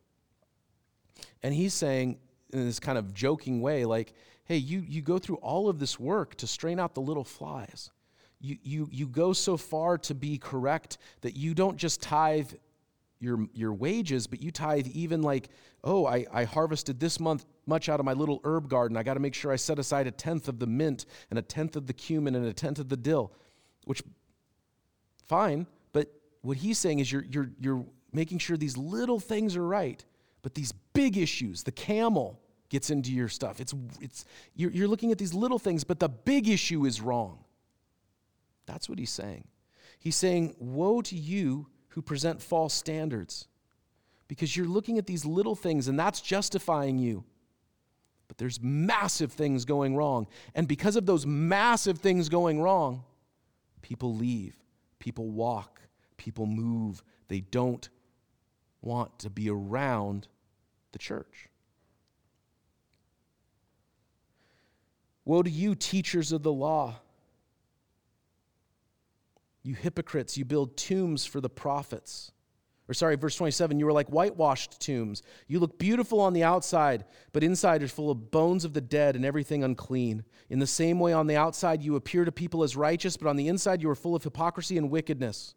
[1.43, 2.19] And he's saying,
[2.53, 5.99] in this kind of joking way, like, hey, you, you go through all of this
[5.99, 7.91] work to strain out the little flies
[8.41, 12.53] you, you, you go so far to be correct that you don't just tithe
[13.21, 15.49] your, your wages, but you tithe even like,
[15.85, 18.97] oh, I, I harvested this month much out of my little herb garden.
[18.97, 21.43] I got to make sure I set aside a tenth of the mint and a
[21.43, 23.33] tenth of the cumin and a tenth of the dill,
[23.85, 24.03] which,
[25.27, 29.67] fine, but what he's saying is you're, you're, you're making sure these little things are
[29.67, 30.05] right,
[30.43, 33.61] but these big issues, the camel gets into your stuff.
[33.61, 37.45] It's, it's, you're, you're looking at these little things, but the big issue is wrong.
[38.67, 39.49] That's what he's saying.
[39.99, 41.67] He's saying, Woe to you
[41.99, 43.49] who present false standards,
[44.29, 47.25] because you're looking at these little things and that's justifying you.
[48.29, 50.29] But there's massive things going wrong.
[50.55, 53.03] And because of those massive things going wrong,
[53.83, 54.55] people leave,
[55.01, 55.81] people walk,
[56.17, 57.03] people move.
[57.27, 57.89] They don't
[58.81, 60.29] want to be around
[60.93, 61.49] the church.
[65.25, 67.01] Woe to you, teachers of the law
[69.63, 72.33] you hypocrites, you build tombs for the prophets.
[72.89, 75.23] Or, sorry, verse 27 you are like whitewashed tombs.
[75.47, 79.15] You look beautiful on the outside, but inside is full of bones of the dead
[79.15, 80.25] and everything unclean.
[80.49, 83.37] In the same way, on the outside you appear to people as righteous, but on
[83.37, 85.55] the inside you are full of hypocrisy and wickedness.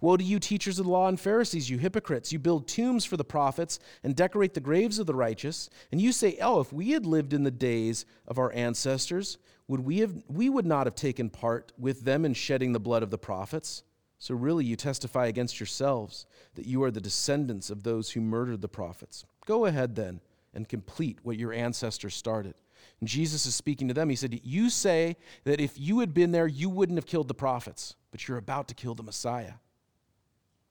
[0.00, 2.32] Woe to you, teachers of the law and Pharisees, you hypocrites!
[2.32, 5.70] You build tombs for the prophets and decorate the graves of the righteous.
[5.92, 9.38] And you say, Oh, if we had lived in the days of our ancestors,
[9.68, 13.02] would we, have, we would not have taken part with them in shedding the blood
[13.02, 13.84] of the prophets.
[14.18, 18.60] So really, you testify against yourselves that you are the descendants of those who murdered
[18.60, 19.24] the prophets.
[19.46, 20.20] Go ahead then
[20.52, 22.54] and complete what your ancestors started.
[23.00, 24.10] And Jesus is speaking to them.
[24.10, 27.34] He said, You say that if you had been there, you wouldn't have killed the
[27.34, 29.54] prophets, but you're about to kill the Messiah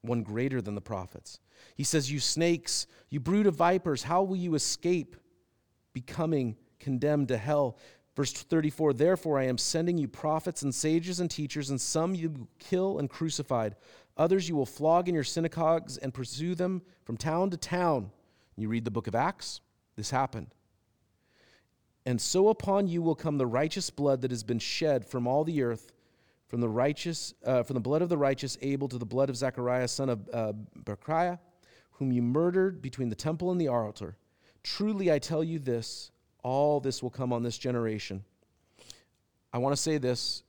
[0.02, 1.40] one greater than the prophets.
[1.76, 5.16] He says, You snakes, you brood of vipers, how will you escape
[5.94, 7.78] becoming condemned to hell?
[8.16, 12.48] Verse 34 Therefore, I am sending you prophets and sages and teachers, and some you
[12.60, 13.76] kill and crucified.
[14.18, 18.12] Others you will flog in your synagogues and pursue them from town to town.
[18.58, 19.62] You read the book of Acts,
[19.96, 20.48] this happened.
[22.06, 25.44] And so upon you will come the righteous blood that has been shed from all
[25.44, 25.92] the earth
[26.50, 29.38] from the righteous, uh, from the blood of the righteous Abel to the blood of
[29.38, 31.38] Zechariah, son of uh,
[31.92, 34.18] whom you murdered between the temple and the altar.
[34.64, 36.12] Truly, I tell you this:
[36.44, 38.24] all this will come on this generation.
[39.54, 40.44] I want to say this.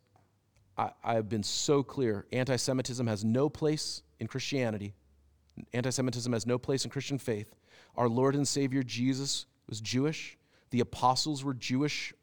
[0.79, 2.27] I, I've been so clear.
[2.33, 4.95] Anti-Semitism has no place in Christianity.
[5.75, 7.55] Anti-Semitism has no place in Christian faith.
[7.97, 10.39] Our Lord and Savior Jesus was Jewish.
[10.71, 12.15] The apostles were Jewish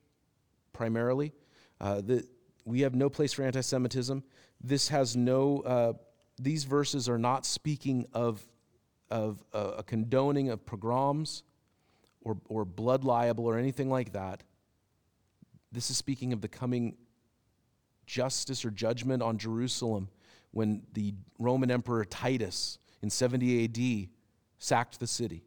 [0.73, 1.33] primarily.
[1.79, 2.27] Uh, the,
[2.67, 4.21] we have no place for anti Semitism.
[4.61, 5.93] This has no, uh,
[6.37, 8.45] these verses are not speaking of,
[9.09, 11.43] of uh, a condoning of pogroms
[12.21, 14.43] or, or blood libel or anything like that.
[15.71, 16.97] This is speaking of the coming
[18.05, 20.09] justice or judgment on Jerusalem
[20.51, 24.09] when the Roman Emperor Titus in 70 AD
[24.59, 25.45] sacked the city.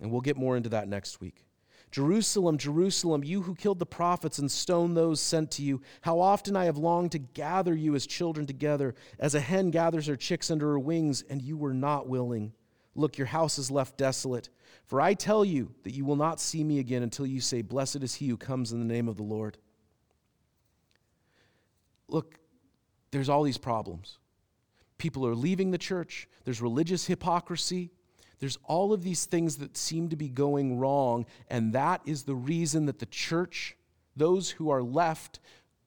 [0.00, 1.45] And we'll get more into that next week.
[1.90, 6.56] Jerusalem, Jerusalem, you who killed the prophets and stoned those sent to you, how often
[6.56, 10.50] I have longed to gather you as children together, as a hen gathers her chicks
[10.50, 12.52] under her wings, and you were not willing.
[12.94, 14.48] Look, your house is left desolate.
[14.86, 18.02] For I tell you that you will not see me again until you say, Blessed
[18.02, 19.58] is he who comes in the name of the Lord.
[22.08, 22.38] Look,
[23.10, 24.18] there's all these problems.
[24.98, 27.90] People are leaving the church, there's religious hypocrisy.
[28.38, 32.34] There's all of these things that seem to be going wrong, and that is the
[32.34, 33.76] reason that the church,
[34.14, 35.40] those who are left,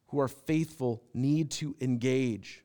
[0.07, 2.63] who are faithful, need to engage.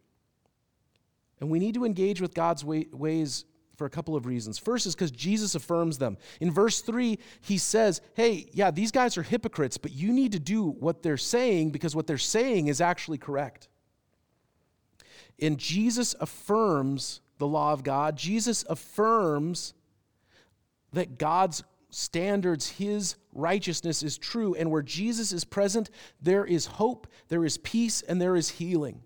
[1.40, 3.44] And we need to engage with God's way, ways
[3.76, 4.58] for a couple of reasons.
[4.58, 6.16] First is because Jesus affirms them.
[6.40, 10.38] In verse 3, he says, Hey, yeah, these guys are hypocrites, but you need to
[10.38, 13.68] do what they're saying because what they're saying is actually correct.
[15.40, 18.16] And Jesus affirms the law of God.
[18.16, 19.74] Jesus affirms
[20.92, 24.54] that God's standards, his righteousness is true.
[24.54, 29.02] And where Jesus is present, there is hope, there is peace, and there is healing.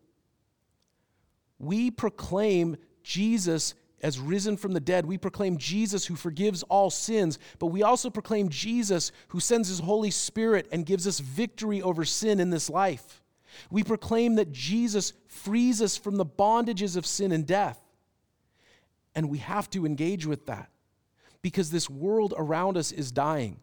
[1.58, 5.06] We proclaim Jesus as risen from the dead.
[5.06, 9.80] We proclaim Jesus who forgives all sins, but we also proclaim Jesus who sends his
[9.80, 13.22] Holy Spirit and gives us victory over sin in this life.
[13.70, 17.80] We proclaim that Jesus frees us from the bondages of sin and death.
[19.18, 20.70] And we have to engage with that
[21.42, 23.58] because this world around us is dying.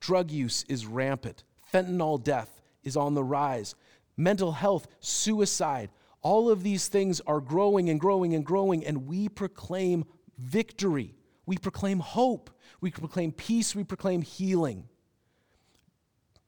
[0.00, 3.74] Drug use is rampant, fentanyl death is on the rise,
[4.16, 5.90] mental health, suicide,
[6.22, 10.06] all of these things are growing and growing and growing, and we proclaim
[10.38, 11.14] victory.
[11.44, 12.48] We proclaim hope.
[12.80, 13.76] We proclaim peace.
[13.76, 14.88] We proclaim healing.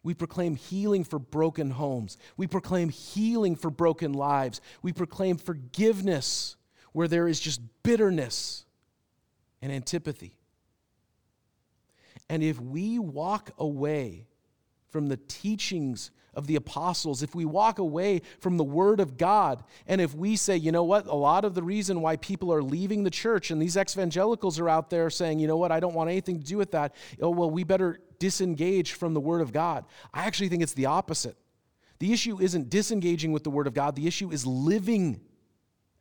[0.03, 2.17] We proclaim healing for broken homes.
[2.39, 4.63] We proclaim healing for broken lives.
[4.81, 6.57] We proclaim forgiveness
[6.93, 8.65] where there is just bitterness
[9.61, 10.37] and antipathy.
[12.29, 14.27] And if we walk away
[14.91, 19.63] from the teachings of the apostles, if we walk away from the word of God,
[19.87, 22.63] and if we say, you know what, a lot of the reason why people are
[22.63, 25.95] leaving the church and these evangelicals are out there saying, you know what, I don't
[25.95, 29.53] want anything to do with that, oh, well, we better disengage from the word of
[29.53, 29.85] God.
[30.15, 31.37] I actually think it's the opposite.
[31.99, 35.21] The issue isn't disengaging with the word of God, the issue is living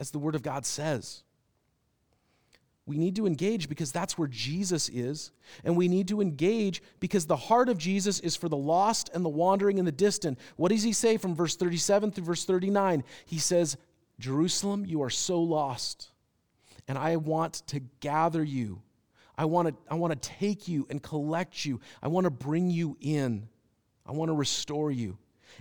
[0.02, 1.22] as the word of God says.
[2.88, 5.32] We need to engage because that's where Jesus is.
[5.64, 9.24] And we need to engage because the heart of Jesus is for the lost and
[9.24, 10.40] the wandering and the distant.
[10.56, 13.04] What does he say from verse 37 through verse 39?
[13.26, 13.78] He says,
[14.18, 16.10] Jerusalem, you are so lost,
[16.88, 18.82] and I want to gather you.
[19.38, 21.80] I want to, I want to take you and collect you.
[22.02, 23.48] I want to bring you in.
[24.06, 25.18] I want to restore you.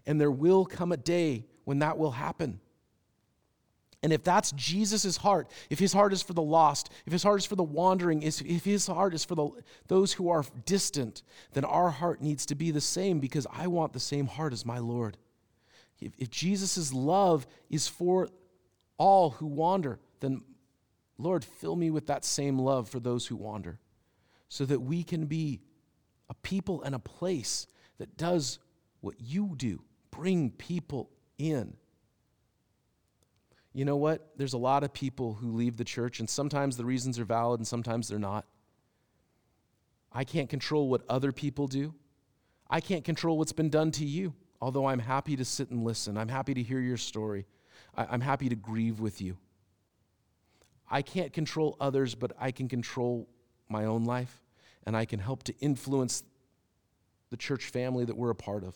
[0.06, 2.60] And there will come a day when that will happen.
[4.02, 7.40] And if that's Jesus' heart, if his heart is for the lost, if his heart
[7.40, 9.50] is for the wandering, if his heart is for the,
[9.88, 11.22] those who are distant,
[11.52, 14.64] then our heart needs to be the same because I want the same heart as
[14.64, 15.18] my Lord.
[16.00, 18.28] If, if Jesus' love is for
[18.96, 20.42] all who wander, then
[21.18, 23.78] Lord, fill me with that same love for those who wander
[24.48, 25.60] so that we can be
[26.30, 27.66] a people and a place
[27.98, 28.58] that does
[29.02, 31.76] what you do bring people in
[33.72, 34.32] you know what?
[34.36, 37.60] There's a lot of people who leave the church, and sometimes the reasons are valid
[37.60, 38.44] and sometimes they're not.
[40.12, 41.94] I can't control what other people do.
[42.68, 46.16] I can't control what's been done to you, although I'm happy to sit and listen.
[46.16, 47.46] I'm happy to hear your story.
[47.94, 49.38] I- am happy to grieve with you.
[50.90, 53.28] I can't control others, but I can control
[53.68, 54.42] my own life,
[54.84, 56.24] and I can help to influence
[57.30, 58.74] the church family that we're a part of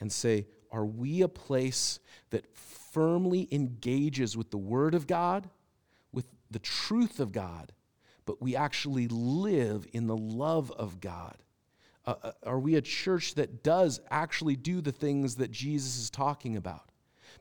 [0.00, 1.98] and say, are we a place
[2.30, 2.46] that
[2.98, 5.48] firmly engages with the Word of God,
[6.10, 7.70] with the truth of God,
[8.26, 11.36] but we actually live in the love of God?
[12.04, 16.10] Uh, uh, are we a church that does actually do the things that Jesus is
[16.10, 16.90] talking about?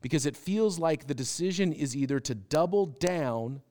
[0.03, 3.63] Because it feels like the decision is either to double down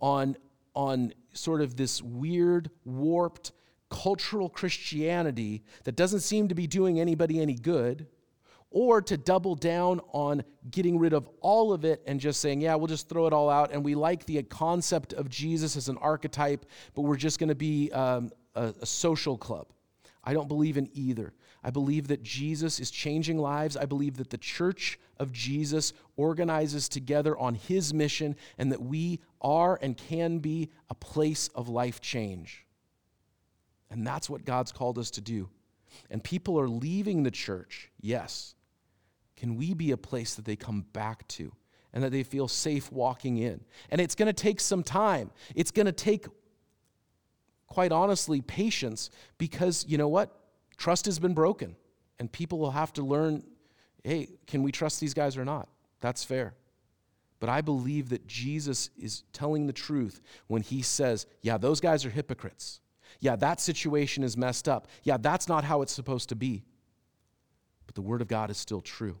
[0.00, 0.38] on,
[0.74, 3.52] on sort of this weird, warped,
[3.90, 8.06] cultural Christianity that doesn't seem to be doing anybody any good
[8.70, 12.74] or to double down on getting rid of all of it and just saying, yeah,
[12.74, 13.72] we'll just throw it all out.
[13.72, 17.54] And we like the concept of Jesus as an archetype, but we're just going to
[17.54, 19.68] be um, a, a social club.
[20.22, 21.32] I don't believe in either.
[21.62, 23.76] I believe that Jesus is changing lives.
[23.76, 29.20] I believe that the church of Jesus organizes together on his mission and that we
[29.40, 32.66] are and can be a place of life change.
[33.90, 35.48] And that's what God's called us to do.
[36.10, 38.55] And people are leaving the church, yes.
[39.36, 41.52] Can we be a place that they come back to
[41.92, 43.60] and that they feel safe walking in?
[43.90, 45.30] And it's going to take some time.
[45.54, 46.26] It's going to take,
[47.66, 50.34] quite honestly, patience because you know what?
[50.76, 51.76] Trust has been broken.
[52.18, 53.44] And people will have to learn
[54.06, 55.68] hey, can we trust these guys or not?
[56.00, 56.54] That's fair.
[57.40, 62.06] But I believe that Jesus is telling the truth when he says, yeah, those guys
[62.06, 62.80] are hypocrites.
[63.20, 64.86] Yeah, that situation is messed up.
[65.02, 66.62] Yeah, that's not how it's supposed to be.
[67.86, 69.18] But the Word of God is still true.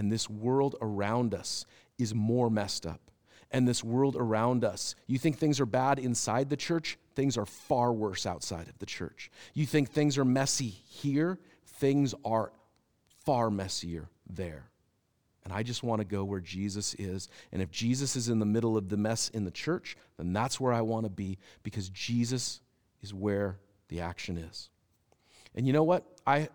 [0.00, 1.66] And this world around us
[1.98, 3.02] is more messed up.
[3.50, 7.44] And this world around us, you think things are bad inside the church, things are
[7.44, 9.30] far worse outside of the church.
[9.52, 12.50] You think things are messy here, things are
[13.26, 14.70] far messier there.
[15.44, 17.28] And I just want to go where Jesus is.
[17.52, 20.58] And if Jesus is in the middle of the mess in the church, then that's
[20.58, 22.62] where I want to be because Jesus
[23.02, 24.70] is where the action is.
[25.54, 26.06] And you know what?
[26.26, 26.48] I,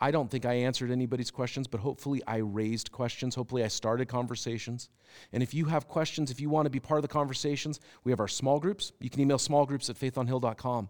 [0.00, 3.34] I don't think I answered anybody's questions, but hopefully I raised questions.
[3.34, 4.90] Hopefully I started conversations.
[5.32, 8.12] And if you have questions, if you want to be part of the conversations, we
[8.12, 8.92] have our small groups.
[9.00, 10.88] You can email smallgroups at faithonhill.com.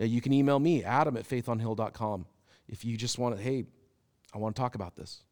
[0.00, 2.26] Uh, you can email me, adam at faithonhill.com.
[2.68, 3.64] If you just want to, hey,
[4.32, 5.24] I want to talk about this.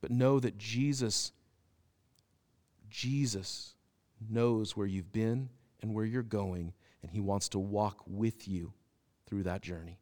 [0.00, 1.32] But know that Jesus,
[2.90, 3.74] Jesus
[4.28, 5.50] knows where you've been
[5.82, 8.72] and where you're going, and he wants to walk with you
[9.26, 10.00] through that journey.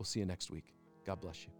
[0.00, 0.64] We'll see you next week.
[1.04, 1.59] God bless you.